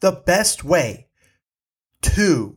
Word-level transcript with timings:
the 0.00 0.12
best 0.12 0.64
way 0.64 1.08
to 2.02 2.56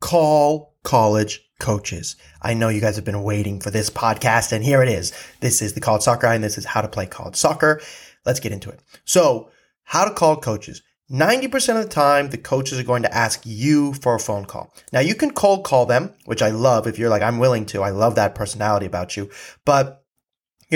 call 0.00 0.74
college 0.82 1.40
coaches. 1.58 2.16
I 2.42 2.54
know 2.54 2.68
you 2.68 2.80
guys 2.80 2.96
have 2.96 3.04
been 3.04 3.22
waiting 3.22 3.60
for 3.60 3.70
this 3.70 3.90
podcast, 3.90 4.52
and 4.52 4.64
here 4.64 4.82
it 4.82 4.88
is. 4.88 5.12
This 5.40 5.62
is 5.62 5.72
the 5.72 5.80
college 5.80 6.02
soccer 6.02 6.26
guy, 6.26 6.34
and 6.34 6.44
this 6.44 6.58
is 6.58 6.66
how 6.66 6.82
to 6.82 6.88
play 6.88 7.06
college 7.06 7.36
soccer. 7.36 7.80
Let's 8.26 8.40
get 8.40 8.52
into 8.52 8.70
it. 8.70 8.80
So, 9.04 9.50
how 9.84 10.04
to 10.04 10.14
call 10.14 10.36
coaches. 10.36 10.82
90% 11.10 11.76
of 11.76 11.82
the 11.82 11.88
time, 11.88 12.30
the 12.30 12.38
coaches 12.38 12.78
are 12.78 12.84
going 12.84 13.02
to 13.02 13.14
ask 13.14 13.42
you 13.44 13.92
for 13.94 14.14
a 14.14 14.20
phone 14.20 14.46
call. 14.46 14.72
Now, 14.92 15.00
you 15.00 15.14
can 15.14 15.32
cold 15.32 15.64
call 15.64 15.84
them, 15.84 16.14
which 16.24 16.40
I 16.40 16.50
love 16.50 16.86
if 16.86 16.98
you're 16.98 17.10
like, 17.10 17.22
I'm 17.22 17.38
willing 17.38 17.66
to. 17.66 17.82
I 17.82 17.90
love 17.90 18.14
that 18.14 18.34
personality 18.34 18.86
about 18.86 19.16
you. 19.16 19.30
But 19.66 20.03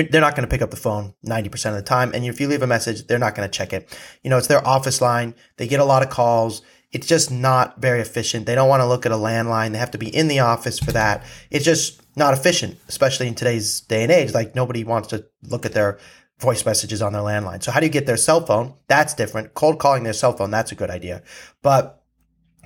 they're 0.04 0.20
not 0.20 0.34
going 0.36 0.46
to 0.46 0.50
pick 0.50 0.62
up 0.62 0.70
the 0.70 0.76
phone 0.76 1.14
90% 1.26 1.70
of 1.70 1.74
the 1.76 1.82
time. 1.82 2.12
And 2.14 2.24
if 2.24 2.40
you 2.40 2.48
leave 2.48 2.62
a 2.62 2.66
message, 2.66 3.06
they're 3.06 3.18
not 3.18 3.34
going 3.34 3.48
to 3.48 3.56
check 3.56 3.72
it. 3.72 3.88
You 4.22 4.30
know, 4.30 4.38
it's 4.38 4.46
their 4.46 4.66
office 4.66 5.00
line. 5.00 5.34
They 5.56 5.66
get 5.66 5.80
a 5.80 5.84
lot 5.84 6.02
of 6.02 6.10
calls. 6.10 6.62
It's 6.90 7.06
just 7.06 7.30
not 7.30 7.80
very 7.80 8.00
efficient. 8.00 8.46
They 8.46 8.54
don't 8.54 8.68
want 8.68 8.80
to 8.80 8.86
look 8.86 9.04
at 9.04 9.12
a 9.12 9.16
landline. 9.16 9.72
They 9.72 9.78
have 9.78 9.90
to 9.90 9.98
be 9.98 10.14
in 10.14 10.28
the 10.28 10.40
office 10.40 10.78
for 10.78 10.92
that. 10.92 11.24
It's 11.50 11.64
just 11.64 12.00
not 12.16 12.34
efficient, 12.34 12.78
especially 12.88 13.28
in 13.28 13.34
today's 13.34 13.80
day 13.82 14.02
and 14.02 14.12
age. 14.12 14.32
Like 14.32 14.54
nobody 14.54 14.84
wants 14.84 15.08
to 15.08 15.26
look 15.42 15.66
at 15.66 15.72
their 15.72 15.98
voice 16.40 16.64
messages 16.64 17.02
on 17.02 17.12
their 17.12 17.22
landline. 17.22 17.62
So 17.62 17.72
how 17.72 17.80
do 17.80 17.86
you 17.86 17.92
get 17.92 18.06
their 18.06 18.16
cell 18.16 18.44
phone? 18.44 18.74
That's 18.86 19.14
different. 19.14 19.54
Cold 19.54 19.78
calling 19.78 20.04
their 20.04 20.12
cell 20.12 20.32
phone, 20.32 20.50
that's 20.50 20.72
a 20.72 20.76
good 20.76 20.90
idea. 20.90 21.22
But 21.62 21.97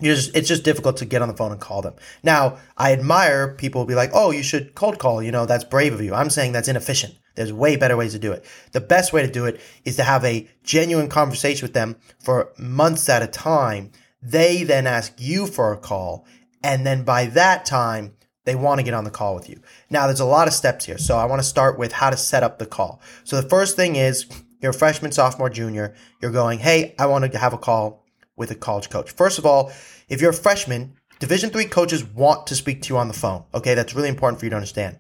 just, 0.00 0.34
it's 0.34 0.48
just 0.48 0.64
difficult 0.64 0.96
to 0.98 1.04
get 1.04 1.22
on 1.22 1.28
the 1.28 1.34
phone 1.34 1.52
and 1.52 1.60
call 1.60 1.82
them. 1.82 1.94
Now, 2.22 2.58
I 2.76 2.92
admire 2.92 3.54
people 3.54 3.80
will 3.80 3.86
be 3.86 3.94
like, 3.94 4.10
oh, 4.14 4.30
you 4.30 4.42
should 4.42 4.74
cold 4.74 4.98
call. 4.98 5.22
You 5.22 5.32
know, 5.32 5.46
that's 5.46 5.64
brave 5.64 5.92
of 5.92 6.00
you. 6.00 6.14
I'm 6.14 6.30
saying 6.30 6.52
that's 6.52 6.68
inefficient. 6.68 7.14
There's 7.34 7.52
way 7.52 7.76
better 7.76 7.96
ways 7.96 8.12
to 8.12 8.18
do 8.18 8.32
it. 8.32 8.44
The 8.72 8.80
best 8.80 9.12
way 9.12 9.22
to 9.24 9.30
do 9.30 9.46
it 9.46 9.60
is 9.84 9.96
to 9.96 10.02
have 10.02 10.24
a 10.24 10.48
genuine 10.62 11.08
conversation 11.08 11.64
with 11.64 11.74
them 11.74 11.96
for 12.20 12.52
months 12.58 13.08
at 13.08 13.22
a 13.22 13.26
time. 13.26 13.90
They 14.22 14.64
then 14.64 14.86
ask 14.86 15.14
you 15.18 15.46
for 15.46 15.72
a 15.72 15.78
call. 15.78 16.26
And 16.62 16.86
then 16.86 17.04
by 17.04 17.26
that 17.26 17.64
time, 17.64 18.14
they 18.44 18.54
want 18.54 18.80
to 18.80 18.84
get 18.84 18.94
on 18.94 19.04
the 19.04 19.10
call 19.10 19.34
with 19.34 19.48
you. 19.48 19.60
Now, 19.88 20.06
there's 20.06 20.20
a 20.20 20.24
lot 20.24 20.48
of 20.48 20.54
steps 20.54 20.84
here. 20.84 20.98
So 20.98 21.16
I 21.16 21.26
want 21.26 21.40
to 21.40 21.48
start 21.48 21.78
with 21.78 21.92
how 21.92 22.10
to 22.10 22.16
set 22.16 22.42
up 22.42 22.58
the 22.58 22.66
call. 22.66 23.00
So 23.24 23.40
the 23.40 23.48
first 23.48 23.76
thing 23.76 23.96
is 23.96 24.26
you're 24.60 24.70
a 24.70 24.74
freshman, 24.74 25.12
sophomore, 25.12 25.50
junior. 25.50 25.94
You're 26.20 26.32
going, 26.32 26.58
Hey, 26.58 26.94
I 26.98 27.06
want 27.06 27.30
to 27.30 27.38
have 27.38 27.52
a 27.52 27.58
call 27.58 28.01
with 28.42 28.50
a 28.50 28.56
college 28.56 28.90
coach. 28.90 29.12
First 29.12 29.38
of 29.38 29.46
all, 29.46 29.72
if 30.08 30.20
you're 30.20 30.30
a 30.30 30.34
freshman, 30.34 30.96
division 31.20 31.50
three 31.50 31.64
coaches 31.64 32.04
want 32.04 32.48
to 32.48 32.56
speak 32.56 32.82
to 32.82 32.88
you 32.92 32.98
on 32.98 33.06
the 33.06 33.14
phone. 33.14 33.44
Okay. 33.54 33.74
That's 33.74 33.94
really 33.94 34.08
important 34.08 34.40
for 34.40 34.46
you 34.46 34.50
to 34.50 34.56
understand 34.56 34.98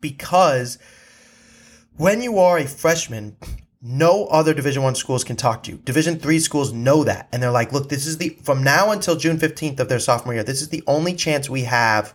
because 0.00 0.78
when 1.96 2.22
you 2.22 2.38
are 2.38 2.58
a 2.58 2.66
freshman, 2.66 3.36
no 3.80 4.24
other 4.28 4.54
division 4.54 4.82
1 4.82 4.94
schools 4.94 5.24
can 5.24 5.36
talk 5.36 5.62
to 5.62 5.70
you. 5.70 5.76
Division 5.84 6.18
3 6.18 6.38
schools 6.38 6.72
know 6.72 7.04
that 7.04 7.28
and 7.30 7.42
they're 7.42 7.50
like, 7.50 7.70
"Look, 7.70 7.90
this 7.90 8.06
is 8.06 8.16
the 8.16 8.30
from 8.42 8.64
now 8.64 8.90
until 8.90 9.14
June 9.14 9.38
15th 9.38 9.78
of 9.78 9.90
their 9.90 9.98
sophomore 9.98 10.34
year, 10.34 10.42
this 10.42 10.62
is 10.62 10.70
the 10.70 10.82
only 10.86 11.14
chance 11.14 11.50
we 11.50 11.64
have 11.64 12.14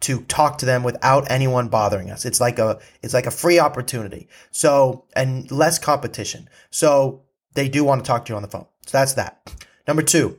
to 0.00 0.22
talk 0.22 0.56
to 0.58 0.66
them 0.66 0.82
without 0.82 1.30
anyone 1.30 1.68
bothering 1.68 2.10
us. 2.10 2.24
It's 2.24 2.40
like 2.40 2.58
a 2.58 2.78
it's 3.02 3.14
like 3.14 3.26
a 3.26 3.30
free 3.30 3.58
opportunity. 3.58 4.28
So 4.50 5.04
and 5.14 5.50
less 5.50 5.78
competition. 5.78 6.48
So 6.70 7.22
they 7.54 7.68
do 7.68 7.84
want 7.84 8.02
to 8.02 8.08
talk 8.08 8.24
to 8.24 8.32
you 8.32 8.36
on 8.36 8.42
the 8.42 8.48
phone. 8.48 8.66
So 8.86 8.98
that's 8.98 9.14
that. 9.14 9.54
Number 9.86 10.02
2. 10.02 10.36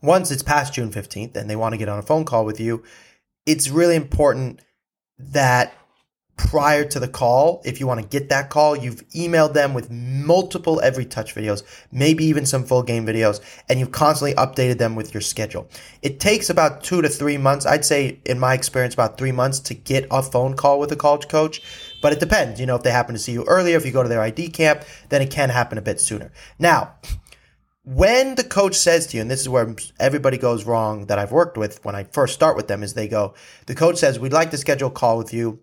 Once 0.00 0.30
it's 0.30 0.42
past 0.42 0.74
June 0.74 0.90
15th 0.90 1.36
and 1.36 1.50
they 1.50 1.56
want 1.56 1.72
to 1.72 1.78
get 1.78 1.88
on 1.88 1.98
a 1.98 2.02
phone 2.02 2.24
call 2.24 2.44
with 2.44 2.60
you, 2.60 2.84
it's 3.46 3.68
really 3.68 3.96
important 3.96 4.60
that 5.18 5.74
prior 6.38 6.84
to 6.84 7.00
the 7.00 7.08
call, 7.08 7.60
if 7.64 7.80
you 7.80 7.86
want 7.86 8.00
to 8.00 8.06
get 8.06 8.30
that 8.30 8.48
call, 8.48 8.76
you've 8.76 9.06
emailed 9.08 9.52
them 9.52 9.74
with 9.74 9.90
multiple 9.90 10.80
every 10.80 11.04
touch 11.04 11.34
videos, 11.34 11.62
maybe 11.92 12.24
even 12.24 12.46
some 12.46 12.64
full 12.64 12.82
game 12.82 13.04
videos, 13.04 13.40
and 13.68 13.78
you've 13.78 13.92
constantly 13.92 14.34
updated 14.36 14.78
them 14.78 14.94
with 14.94 15.12
your 15.12 15.20
schedule. 15.20 15.68
It 16.00 16.20
takes 16.20 16.48
about 16.48 16.82
two 16.82 17.02
to 17.02 17.08
three 17.08 17.36
months. 17.36 17.66
I'd 17.66 17.84
say, 17.84 18.20
in 18.24 18.38
my 18.38 18.54
experience, 18.54 18.94
about 18.94 19.18
three 19.18 19.32
months 19.32 19.58
to 19.60 19.74
get 19.74 20.06
a 20.10 20.22
phone 20.22 20.54
call 20.54 20.78
with 20.78 20.92
a 20.92 20.96
college 20.96 21.28
coach. 21.28 21.60
But 22.00 22.12
it 22.12 22.20
depends. 22.20 22.60
You 22.60 22.66
know, 22.66 22.76
if 22.76 22.84
they 22.84 22.92
happen 22.92 23.14
to 23.14 23.18
see 23.18 23.32
you 23.32 23.44
earlier, 23.44 23.76
if 23.76 23.84
you 23.84 23.90
go 23.90 24.04
to 24.04 24.08
their 24.08 24.22
ID 24.22 24.50
camp, 24.50 24.84
then 25.08 25.20
it 25.20 25.30
can 25.30 25.50
happen 25.50 25.76
a 25.76 25.82
bit 25.82 26.00
sooner. 26.00 26.30
Now, 26.58 26.94
when 27.94 28.34
the 28.34 28.44
coach 28.44 28.74
says 28.74 29.06
to 29.06 29.16
you, 29.16 29.22
and 29.22 29.30
this 29.30 29.40
is 29.40 29.48
where 29.48 29.74
everybody 29.98 30.36
goes 30.36 30.64
wrong 30.64 31.06
that 31.06 31.18
I've 31.18 31.32
worked 31.32 31.56
with 31.56 31.82
when 31.86 31.94
I 31.94 32.04
first 32.04 32.34
start 32.34 32.54
with 32.54 32.68
them, 32.68 32.82
is 32.82 32.92
they 32.92 33.08
go, 33.08 33.32
the 33.64 33.74
coach 33.74 33.96
says, 33.96 34.18
We'd 34.18 34.32
like 34.32 34.50
to 34.50 34.58
schedule 34.58 34.88
a 34.88 34.92
call 34.92 35.16
with 35.16 35.32
you 35.32 35.60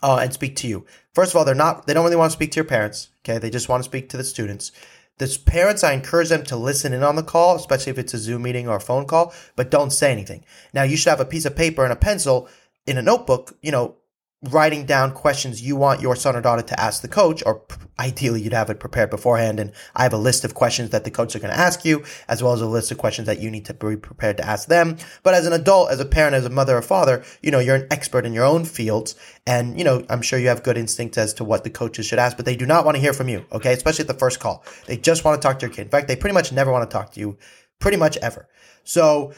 uh, 0.00 0.20
and 0.22 0.32
speak 0.32 0.54
to 0.56 0.68
you. 0.68 0.86
First 1.14 1.32
of 1.32 1.36
all, 1.36 1.44
they're 1.44 1.56
not, 1.56 1.86
they 1.86 1.94
don't 1.94 2.04
really 2.04 2.14
want 2.14 2.30
to 2.30 2.36
speak 2.36 2.52
to 2.52 2.56
your 2.56 2.64
parents. 2.64 3.08
Okay. 3.24 3.38
They 3.38 3.50
just 3.50 3.68
want 3.68 3.82
to 3.82 3.88
speak 3.88 4.08
to 4.10 4.16
the 4.16 4.22
students. 4.22 4.70
The 5.18 5.36
parents, 5.46 5.82
I 5.82 5.94
encourage 5.94 6.28
them 6.28 6.44
to 6.44 6.56
listen 6.56 6.92
in 6.92 7.02
on 7.02 7.16
the 7.16 7.24
call, 7.24 7.56
especially 7.56 7.90
if 7.90 7.98
it's 7.98 8.14
a 8.14 8.18
Zoom 8.18 8.42
meeting 8.42 8.68
or 8.68 8.76
a 8.76 8.80
phone 8.80 9.04
call, 9.04 9.34
but 9.56 9.68
don't 9.68 9.90
say 9.90 10.12
anything. 10.12 10.44
Now, 10.72 10.84
you 10.84 10.96
should 10.96 11.10
have 11.10 11.20
a 11.20 11.24
piece 11.24 11.44
of 11.44 11.56
paper 11.56 11.82
and 11.82 11.92
a 11.92 11.96
pencil 11.96 12.48
in 12.86 12.98
a 12.98 13.02
notebook, 13.02 13.58
you 13.62 13.72
know, 13.72 13.96
writing 14.40 14.86
down 14.86 15.10
questions 15.10 15.60
you 15.60 15.74
want 15.74 16.00
your 16.00 16.14
son 16.14 16.36
or 16.36 16.40
daughter 16.40 16.62
to 16.62 16.80
ask 16.80 17.02
the 17.02 17.08
coach, 17.08 17.42
or 17.44 17.62
ideally 17.98 18.40
you'd 18.40 18.52
have 18.52 18.70
it 18.70 18.78
prepared 18.78 19.10
beforehand. 19.10 19.58
And 19.58 19.72
I 19.96 20.04
have 20.04 20.12
a 20.12 20.18
list 20.18 20.44
of 20.44 20.54
questions 20.54 20.90
that 20.90 21.02
the 21.02 21.10
coach 21.10 21.34
are 21.34 21.40
going 21.40 21.52
to 21.52 21.58
ask 21.58 21.84
you, 21.84 22.04
as 22.28 22.40
well 22.40 22.52
as 22.52 22.60
a 22.60 22.66
list 22.66 22.92
of 22.92 22.98
questions 22.98 23.26
that 23.26 23.40
you 23.40 23.50
need 23.50 23.64
to 23.64 23.74
be 23.74 23.96
prepared 23.96 24.36
to 24.36 24.46
ask 24.46 24.68
them. 24.68 24.96
But 25.24 25.34
as 25.34 25.44
an 25.46 25.52
adult, 25.52 25.90
as 25.90 25.98
a 25.98 26.04
parent, 26.04 26.36
as 26.36 26.44
a 26.44 26.50
mother 26.50 26.76
or 26.76 26.82
father, 26.82 27.24
you 27.42 27.50
know, 27.50 27.58
you're 27.58 27.74
an 27.74 27.88
expert 27.90 28.24
in 28.24 28.32
your 28.32 28.44
own 28.44 28.64
fields. 28.64 29.16
And, 29.44 29.76
you 29.76 29.84
know, 29.84 30.06
I'm 30.08 30.22
sure 30.22 30.38
you 30.38 30.48
have 30.48 30.62
good 30.62 30.78
instincts 30.78 31.18
as 31.18 31.34
to 31.34 31.44
what 31.44 31.64
the 31.64 31.70
coaches 31.70 32.06
should 32.06 32.20
ask, 32.20 32.36
but 32.36 32.46
they 32.46 32.56
do 32.56 32.66
not 32.66 32.84
want 32.84 32.94
to 32.94 33.00
hear 33.00 33.12
from 33.12 33.28
you. 33.28 33.44
Okay. 33.50 33.72
Especially 33.72 34.04
at 34.04 34.08
the 34.08 34.14
first 34.14 34.38
call. 34.38 34.64
They 34.86 34.96
just 34.96 35.24
want 35.24 35.42
to 35.42 35.46
talk 35.46 35.58
to 35.58 35.66
your 35.66 35.74
kid. 35.74 35.82
In 35.82 35.90
fact, 35.90 36.06
they 36.06 36.14
pretty 36.14 36.34
much 36.34 36.52
never 36.52 36.70
want 36.70 36.88
to 36.88 36.94
talk 36.94 37.10
to 37.14 37.20
you 37.20 37.38
pretty 37.80 37.96
much 37.96 38.16
ever. 38.18 38.48
So 38.84 39.32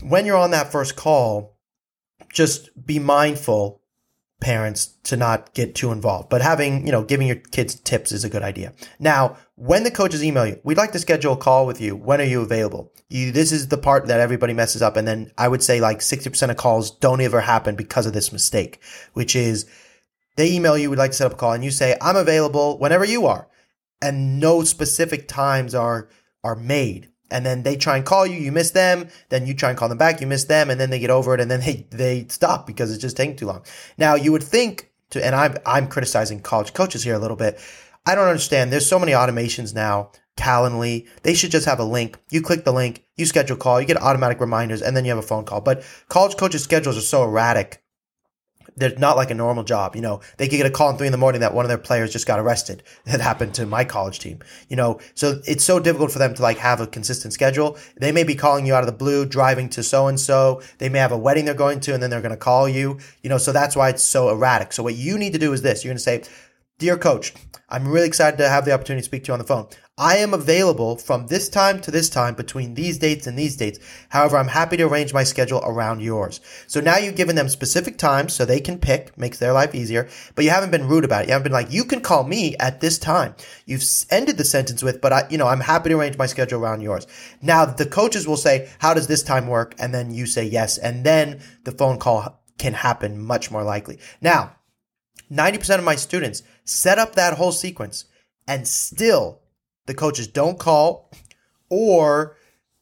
when 0.00 0.24
you're 0.24 0.38
on 0.38 0.52
that 0.52 0.72
first 0.72 0.96
call, 0.96 1.58
just 2.32 2.70
be 2.86 2.98
mindful 2.98 3.81
parents 4.42 4.88
to 5.04 5.16
not 5.16 5.54
get 5.54 5.74
too 5.74 5.92
involved. 5.92 6.28
But 6.28 6.42
having, 6.42 6.84
you 6.84 6.92
know, 6.92 7.04
giving 7.04 7.28
your 7.28 7.36
kids 7.36 7.76
tips 7.76 8.12
is 8.12 8.24
a 8.24 8.28
good 8.28 8.42
idea. 8.42 8.74
Now, 8.98 9.36
when 9.54 9.84
the 9.84 9.90
coaches 9.90 10.22
email 10.22 10.46
you, 10.46 10.60
we'd 10.64 10.76
like 10.76 10.92
to 10.92 10.98
schedule 10.98 11.34
a 11.34 11.36
call 11.36 11.64
with 11.64 11.80
you. 11.80 11.94
When 11.94 12.20
are 12.20 12.24
you 12.24 12.42
available? 12.42 12.92
You, 13.08 13.30
this 13.30 13.52
is 13.52 13.68
the 13.68 13.78
part 13.78 14.08
that 14.08 14.20
everybody 14.20 14.52
messes 14.52 14.82
up. 14.82 14.96
And 14.96 15.06
then 15.06 15.30
I 15.38 15.46
would 15.46 15.62
say 15.62 15.80
like 15.80 16.00
60% 16.00 16.50
of 16.50 16.56
calls 16.56 16.90
don't 16.90 17.20
ever 17.20 17.40
happen 17.40 17.76
because 17.76 18.04
of 18.04 18.12
this 18.12 18.32
mistake, 18.32 18.80
which 19.12 19.36
is 19.36 19.66
they 20.36 20.52
email 20.52 20.76
you, 20.76 20.90
we'd 20.90 20.98
like 20.98 21.12
to 21.12 21.16
set 21.16 21.26
up 21.26 21.34
a 21.34 21.36
call 21.36 21.52
and 21.52 21.64
you 21.64 21.70
say, 21.70 21.96
I'm 22.00 22.16
available 22.16 22.78
whenever 22.78 23.04
you 23.04 23.26
are. 23.26 23.48
And 24.00 24.40
no 24.40 24.64
specific 24.64 25.28
times 25.28 25.74
are, 25.74 26.08
are 26.42 26.56
made 26.56 27.11
and 27.32 27.44
then 27.44 27.62
they 27.62 27.76
try 27.76 27.96
and 27.96 28.04
call 28.04 28.26
you, 28.26 28.38
you 28.38 28.52
miss 28.52 28.70
them, 28.70 29.08
then 29.30 29.46
you 29.46 29.54
try 29.54 29.70
and 29.70 29.78
call 29.78 29.88
them 29.88 29.98
back, 29.98 30.20
you 30.20 30.26
miss 30.26 30.44
them, 30.44 30.70
and 30.70 30.78
then 30.80 30.90
they 30.90 30.98
get 30.98 31.10
over 31.10 31.34
it, 31.34 31.40
and 31.40 31.50
then 31.50 31.60
they 31.60 31.86
they 31.90 32.26
stop 32.28 32.66
because 32.66 32.92
it's 32.92 33.00
just 33.00 33.16
taking 33.16 33.36
too 33.36 33.46
long. 33.46 33.64
Now 33.98 34.14
you 34.14 34.32
would 34.32 34.42
think 34.42 34.90
to, 35.10 35.24
and 35.24 35.34
I'm 35.34 35.56
I'm 35.66 35.88
criticizing 35.88 36.40
college 36.40 36.74
coaches 36.74 37.02
here 37.02 37.14
a 37.14 37.18
little 37.18 37.36
bit. 37.36 37.58
I 38.06 38.14
don't 38.14 38.28
understand. 38.28 38.72
There's 38.72 38.88
so 38.88 38.98
many 38.98 39.12
automations 39.12 39.74
now. 39.74 40.10
Calendly, 40.36 41.06
they 41.24 41.34
should 41.34 41.50
just 41.50 41.66
have 41.66 41.78
a 41.78 41.84
link. 41.84 42.18
You 42.30 42.40
click 42.40 42.64
the 42.64 42.72
link, 42.72 43.04
you 43.16 43.26
schedule 43.26 43.56
call, 43.56 43.80
you 43.80 43.86
get 43.86 44.00
automatic 44.00 44.40
reminders, 44.40 44.80
and 44.80 44.96
then 44.96 45.04
you 45.04 45.10
have 45.10 45.18
a 45.18 45.26
phone 45.26 45.44
call. 45.44 45.60
But 45.60 45.84
college 46.08 46.36
coaches' 46.38 46.64
schedules 46.64 46.96
are 46.96 47.02
so 47.02 47.22
erratic 47.22 47.82
they're 48.76 48.96
not 48.98 49.16
like 49.16 49.30
a 49.30 49.34
normal 49.34 49.64
job. 49.64 49.94
You 49.96 50.02
know, 50.02 50.20
they 50.38 50.48
could 50.48 50.56
get 50.56 50.66
a 50.66 50.70
call 50.70 50.90
in 50.90 50.96
three 50.96 51.06
in 51.06 51.12
the 51.12 51.18
morning 51.18 51.40
that 51.40 51.54
one 51.54 51.64
of 51.64 51.68
their 51.68 51.78
players 51.78 52.12
just 52.12 52.26
got 52.26 52.38
arrested. 52.38 52.82
That 53.12 53.20
happened 53.20 53.54
to 53.54 53.66
my 53.66 53.84
college 53.84 54.20
team. 54.20 54.38
You 54.68 54.76
know, 54.76 54.98
so 55.14 55.40
it's 55.46 55.64
so 55.64 55.78
difficult 55.78 56.12
for 56.12 56.18
them 56.18 56.34
to 56.34 56.42
like 56.42 56.56
have 56.58 56.80
a 56.80 56.86
consistent 56.86 57.34
schedule. 57.34 57.76
They 57.98 58.10
may 58.10 58.24
be 58.24 58.34
calling 58.34 58.64
you 58.64 58.74
out 58.74 58.82
of 58.82 58.86
the 58.86 58.92
blue, 58.92 59.26
driving 59.26 59.68
to 59.70 59.82
so 59.82 60.06
and 60.06 60.18
so. 60.18 60.62
They 60.78 60.88
may 60.88 60.98
have 60.98 61.12
a 61.12 61.18
wedding 61.18 61.44
they're 61.44 61.54
going 61.54 61.80
to, 61.80 61.94
and 61.94 62.02
then 62.02 62.08
they're 62.08 62.22
going 62.22 62.30
to 62.30 62.38
call 62.38 62.68
you. 62.68 62.98
You 63.22 63.28
know, 63.28 63.38
so 63.38 63.52
that's 63.52 63.76
why 63.76 63.90
it's 63.90 64.02
so 64.02 64.30
erratic. 64.30 64.72
So 64.72 64.82
what 64.82 64.94
you 64.94 65.18
need 65.18 65.34
to 65.34 65.38
do 65.38 65.52
is 65.52 65.60
this: 65.62 65.84
you're 65.84 65.90
going 65.90 65.98
to 65.98 66.02
say, 66.02 66.22
"Dear 66.78 66.96
coach, 66.96 67.34
I'm 67.72 67.88
really 67.88 68.06
excited 68.06 68.36
to 68.36 68.48
have 68.50 68.66
the 68.66 68.72
opportunity 68.72 69.00
to 69.00 69.06
speak 69.06 69.24
to 69.24 69.28
you 69.28 69.32
on 69.32 69.38
the 69.38 69.46
phone. 69.46 69.66
I 69.98 70.16
am 70.16 70.32
available 70.32 70.96
from 70.96 71.26
this 71.26 71.50
time 71.50 71.78
to 71.82 71.90
this 71.90 72.08
time 72.08 72.34
between 72.34 72.72
these 72.72 72.96
dates 72.96 73.26
and 73.26 73.38
these 73.38 73.58
dates. 73.58 73.78
However, 74.08 74.38
I'm 74.38 74.48
happy 74.48 74.78
to 74.78 74.84
arrange 74.84 75.12
my 75.12 75.22
schedule 75.22 75.60
around 75.62 76.00
yours. 76.00 76.40
So 76.66 76.80
now 76.80 76.96
you've 76.96 77.14
given 77.14 77.36
them 77.36 77.50
specific 77.50 77.98
times 77.98 78.32
so 78.32 78.46
they 78.46 78.58
can 78.58 78.78
pick, 78.78 79.18
makes 79.18 79.38
their 79.38 79.52
life 79.52 79.74
easier, 79.74 80.08
but 80.34 80.46
you 80.46 80.50
haven't 80.50 80.70
been 80.70 80.88
rude 80.88 81.04
about 81.04 81.24
it. 81.24 81.26
You 81.26 81.32
haven't 81.32 81.44
been 81.44 81.52
like, 81.52 81.70
you 81.70 81.84
can 81.84 82.00
call 82.00 82.24
me 82.24 82.56
at 82.56 82.80
this 82.80 82.98
time. 82.98 83.34
You've 83.66 83.84
ended 84.08 84.38
the 84.38 84.46
sentence 84.46 84.82
with, 84.82 85.02
but 85.02 85.12
I, 85.12 85.26
you 85.28 85.36
know, 85.36 85.46
I'm 85.46 85.60
happy 85.60 85.90
to 85.90 85.98
arrange 85.98 86.16
my 86.16 86.26
schedule 86.26 86.62
around 86.62 86.80
yours. 86.80 87.06
Now 87.42 87.66
the 87.66 87.84
coaches 87.84 88.26
will 88.26 88.38
say, 88.38 88.70
how 88.78 88.94
does 88.94 89.08
this 89.08 89.22
time 89.22 89.46
work? 89.46 89.74
And 89.78 89.92
then 89.92 90.14
you 90.14 90.24
say 90.24 90.44
yes. 90.44 90.78
And 90.78 91.04
then 91.04 91.42
the 91.64 91.72
phone 91.72 91.98
call 91.98 92.42
can 92.56 92.72
happen 92.72 93.22
much 93.22 93.50
more 93.50 93.62
likely. 93.62 93.98
Now, 94.22 94.56
90% 95.30 95.78
of 95.78 95.84
my 95.84 95.96
students 95.96 96.42
set 96.64 96.98
up 96.98 97.14
that 97.14 97.34
whole 97.36 97.52
sequence 97.52 98.06
and 98.48 98.66
still 98.66 99.41
the 99.86 99.94
coaches 99.94 100.26
don't 100.26 100.58
call, 100.58 101.10
or 101.68 102.36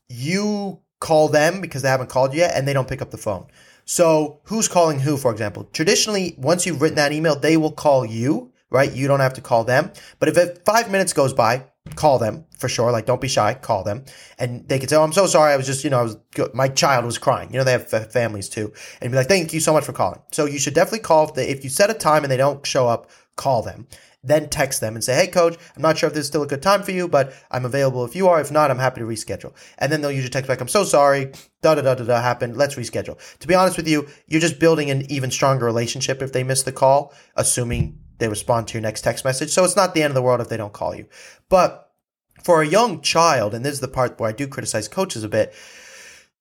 you 0.09 0.81
call 1.01 1.29
them 1.29 1.61
because 1.61 1.83
they 1.83 1.89
haven't 1.89 2.11
called 2.11 2.35
yet 2.35 2.55
and 2.55 2.67
they 2.67 2.73
don't 2.73 2.89
pick 2.89 3.01
up 3.01 3.11
the 3.11 3.17
phone. 3.17 3.47
So 3.85 4.41
who's 4.45 4.69
calling 4.69 5.01
who, 5.01 5.17
for 5.17 5.33
example? 5.33 5.69
Traditionally, 5.73 6.35
once 6.39 6.67
you've 6.67 6.81
written 6.81 6.97
that 6.97 7.13
email, 7.13 7.37
they 7.37 7.57
will 7.57 7.73
call 7.73 8.05
you, 8.05 8.53
right? 8.71 8.93
You 8.93 9.09
don't 9.09 9.21
have 9.21 9.35
to 9.35 9.41
call 9.41 9.65
them. 9.65 9.93
But 10.19 10.29
if 10.29 10.59
five 10.65 10.91
minutes 10.91 11.13
goes 11.13 11.33
by 11.33 11.65
call 11.95 12.19
them 12.19 12.45
for 12.59 12.69
sure. 12.69 12.93
Like, 12.93 13.07
don't 13.07 13.21
be 13.21 13.29
shy, 13.29 13.55
call 13.55 13.85
them. 13.85 14.05
And 14.39 14.69
they 14.69 14.79
could 14.79 14.91
say, 14.91 14.97
Oh, 14.97 15.03
I'm 15.03 15.13
so 15.13 15.27
sorry. 15.27 15.53
I 15.53 15.57
was 15.57 15.67
just, 15.67 15.85
you 15.85 15.91
know, 15.91 16.01
I 16.01 16.03
was, 16.03 16.17
my 16.55 16.69
child 16.69 17.05
was 17.05 17.19
crying. 17.19 17.51
You 17.53 17.59
know, 17.59 17.65
they 17.65 17.73
have 17.73 18.13
families 18.13 18.49
too. 18.49 18.73
And 19.01 19.11
be 19.11 19.17
like, 19.17 19.29
Thank 19.29 19.53
you 19.53 19.61
so 19.61 19.73
much 19.73 19.85
for 19.85 19.93
calling. 19.93 20.21
So 20.33 20.45
you 20.45 20.59
should 20.59 20.75
definitely 20.75 21.01
call. 21.01 21.29
If, 21.29 21.35
they, 21.35 21.49
if 21.49 21.65
you 21.65 21.71
set 21.71 21.91
a 21.91 21.95
time 21.95 22.23
and 22.23 22.31
they 22.31 22.37
don't 22.37 22.65
show 22.67 22.89
up, 22.89 23.11
call 23.37 23.63
them. 23.63 23.87
Then 24.23 24.49
text 24.49 24.81
them 24.81 24.95
and 24.95 25.03
say, 25.03 25.15
Hey, 25.15 25.27
coach, 25.29 25.57
I'm 25.75 25.83
not 25.83 25.97
sure 25.97 26.09
if 26.09 26.15
this 26.15 26.23
is 26.23 26.27
still 26.27 26.43
a 26.43 26.47
good 26.47 26.63
time 26.63 26.83
for 26.83 26.91
you, 26.91 27.09
but 27.09 27.33
I'm 27.51 27.65
available 27.65 28.05
if 28.05 28.15
you 28.15 28.29
are. 28.29 28.41
If 28.41 28.51
not, 28.51 28.71
I'm 28.71 28.79
happy 28.79 29.01
to 29.01 29.07
reschedule. 29.07 29.55
And 29.79 29.91
then 29.91 30.01
they'll 30.03 30.13
usually 30.13 30.31
text 30.31 30.49
back, 30.49 30.61
I'm 30.61 30.69
so 30.69 30.85
sorry. 30.85 31.33
Da 31.63 31.75
da 31.75 31.83
da 31.83 31.95
da 31.95 32.05
da 32.05 32.21
happened. 32.21 32.57
Let's 32.57 32.75
reschedule. 32.75 33.19
To 33.39 33.49
be 33.49 33.55
honest 33.55 33.77
with 33.77 33.89
you, 33.89 34.09
you're 34.27 34.41
just 34.41 34.61
building 34.61 34.91
an 34.91 35.11
even 35.11 35.31
stronger 35.31 35.65
relationship 35.65 36.21
if 36.21 36.33
they 36.33 36.45
miss 36.45 36.63
the 36.63 36.73
call, 36.73 37.15
assuming 37.37 37.99
they 38.19 38.29
respond 38.29 38.69
to 38.69 38.75
your 38.75 38.83
next 38.83 39.01
text 39.01 39.25
message. 39.25 39.51
So 39.51 39.65
it's 39.65 39.77
not 39.77 39.95
the 39.95 40.03
end 40.03 40.11
of 40.11 40.15
the 40.15 40.23
world 40.23 40.41
if 40.41 40.49
they 40.49 40.57
don't 40.59 40.73
call 40.73 40.95
you. 40.95 41.07
But 41.49 41.91
for 42.43 42.63
a 42.63 42.67
young 42.67 43.01
child, 43.01 43.55
and 43.55 43.65
this 43.65 43.75
is 43.75 43.81
the 43.81 43.89
part 43.89 44.19
where 44.19 44.29
I 44.29 44.33
do 44.33 44.47
criticize 44.47 44.89
coaches 44.89 45.25
a 45.25 45.29
bit, 45.29 45.55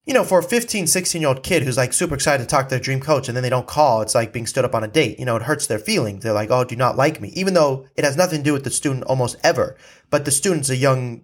you 0.05 0.13
know, 0.13 0.23
for 0.23 0.39
a 0.39 0.43
15, 0.43 0.87
16 0.87 1.21
year 1.21 1.29
old 1.29 1.43
kid 1.43 1.63
who's 1.63 1.77
like 1.77 1.93
super 1.93 2.15
excited 2.15 2.43
to 2.43 2.49
talk 2.49 2.67
to 2.67 2.69
their 2.71 2.79
dream 2.79 2.99
coach 2.99 3.27
and 3.27 3.35
then 3.35 3.43
they 3.43 3.49
don't 3.49 3.67
call, 3.67 4.01
it's 4.01 4.15
like 4.15 4.33
being 4.33 4.47
stood 4.47 4.65
up 4.65 4.73
on 4.73 4.83
a 4.83 4.87
date. 4.87 5.19
You 5.19 5.25
know, 5.25 5.35
it 5.35 5.43
hurts 5.43 5.67
their 5.67 5.79
feelings. 5.79 6.23
They're 6.23 6.33
like, 6.33 6.49
oh, 6.51 6.63
do 6.63 6.75
not 6.75 6.97
like 6.97 7.21
me? 7.21 7.29
Even 7.35 7.53
though 7.53 7.87
it 7.95 8.03
has 8.03 8.17
nothing 8.17 8.39
to 8.39 8.43
do 8.43 8.53
with 8.53 8.63
the 8.63 8.71
student 8.71 9.03
almost 9.03 9.37
ever. 9.43 9.77
But 10.09 10.25
the 10.25 10.31
student's 10.31 10.69
a 10.69 10.75
young 10.75 11.23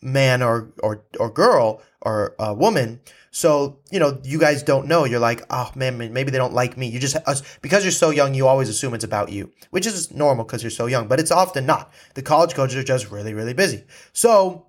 man 0.00 0.42
or, 0.42 0.72
or, 0.82 1.04
or 1.18 1.30
girl 1.30 1.82
or 2.00 2.34
a 2.38 2.54
woman 2.54 3.00
so, 3.36 3.80
you 3.90 4.00
know, 4.00 4.18
you 4.24 4.38
guys 4.38 4.62
don't 4.62 4.86
know. 4.86 5.04
You're 5.04 5.20
like, 5.20 5.42
oh 5.50 5.70
man, 5.74 5.98
maybe 5.98 6.30
they 6.30 6.38
don't 6.38 6.54
like 6.54 6.78
me. 6.78 6.86
You 6.86 6.98
just, 6.98 7.18
because 7.60 7.84
you're 7.84 7.92
so 7.92 8.08
young, 8.08 8.32
you 8.32 8.46
always 8.46 8.70
assume 8.70 8.94
it's 8.94 9.04
about 9.04 9.30
you, 9.30 9.52
which 9.68 9.86
is 9.86 10.10
normal 10.10 10.46
because 10.46 10.62
you're 10.62 10.70
so 10.70 10.86
young, 10.86 11.06
but 11.06 11.20
it's 11.20 11.30
often 11.30 11.66
not. 11.66 11.92
The 12.14 12.22
college 12.22 12.54
coaches 12.54 12.76
are 12.76 12.82
just 12.82 13.10
really, 13.10 13.34
really 13.34 13.52
busy. 13.52 13.84
So, 14.14 14.68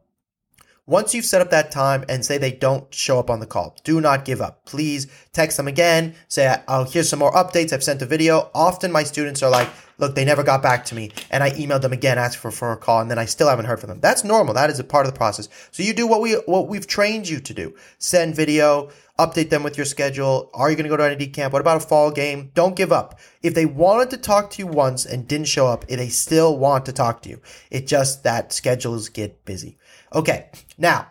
once 0.88 1.14
you've 1.14 1.26
set 1.26 1.42
up 1.42 1.52
that 1.52 1.70
time 1.70 2.06
and 2.08 2.26
say 2.26 2.38
they 2.38 2.52
don't 2.52 2.94
show 2.94 3.20
up 3.20 3.30
on 3.30 3.42
the 3.42 3.46
call, 3.46 3.76
do 3.84 4.00
not 4.00 4.24
give 4.24 4.40
up. 4.40 4.66
Please 4.66 5.06
text 5.34 5.58
them 5.58 5.68
again. 5.68 6.16
Say, 6.30 6.56
oh, 6.70 6.86
here's 6.86 7.10
some 7.10 7.20
more 7.20 7.34
updates. 7.34 7.74
I've 7.74 7.84
sent 7.84 8.02
a 8.02 8.06
video. 8.06 8.50
Often 8.56 8.94
my 8.94 9.04
students 9.04 9.44
are 9.44 9.50
like, 9.50 9.70
look, 9.98 10.16
they 10.16 10.24
never 10.24 10.44
got 10.44 10.64
back 10.64 10.86
to 10.86 10.96
me. 10.96 11.12
And 11.30 11.44
I 11.44 11.52
emailed 11.52 11.82
them 11.82 11.92
again, 11.92 12.18
asked 12.18 12.38
for, 12.38 12.52
for 12.52 12.72
a 12.72 12.78
call, 12.78 13.02
and 13.02 13.12
then 13.12 13.20
I 13.20 13.26
still 13.26 13.50
haven't 13.50 13.66
heard 13.66 13.82
from 13.82 13.90
them. 13.90 14.00
That's 14.00 14.24
normal. 14.24 14.54
That 14.54 14.70
is 14.70 14.80
a 14.80 14.84
part 14.86 15.06
of 15.06 15.12
the 15.12 15.18
process. 15.18 15.50
So 15.72 15.84
you 15.84 15.94
do 15.94 16.08
what 16.08 16.22
we, 16.22 16.34
what 16.46 16.70
we've 16.70 16.88
trained 16.88 17.28
you 17.28 17.42
to 17.42 17.54
do. 17.54 17.76
Send 17.98 18.36
video, 18.36 18.90
update 19.20 19.50
them 19.50 19.64
with 19.64 19.76
your 19.76 19.86
schedule. 19.86 20.50
Are 20.54 20.70
you 20.70 20.78
going 20.78 20.86
to 20.86 20.90
go 20.90 20.98
to 20.98 21.04
an 21.04 21.12
ID 21.12 21.28
camp? 21.28 21.52
What 21.52 21.60
about 21.60 21.84
a 21.84 21.86
fall 21.86 22.12
game? 22.12 22.52
Don't 22.54 22.78
give 22.78 22.94
up. 22.94 23.20
If 23.42 23.56
they 23.56 23.66
wanted 23.66 24.12
to 24.12 24.18
talk 24.18 24.52
to 24.52 24.60
you 24.60 24.68
once 24.68 25.06
and 25.06 25.28
didn't 25.28 25.48
show 25.48 25.68
up, 25.68 25.86
they 25.88 26.10
still 26.10 26.58
want 26.58 26.86
to 26.86 26.94
talk 26.94 27.24
to 27.24 27.30
you. 27.30 27.42
It 27.72 27.88
just 27.88 28.24
that 28.24 28.54
schedules 28.54 29.10
get 29.10 29.44
busy. 29.44 29.78
Okay. 30.14 30.50
Now, 30.78 31.08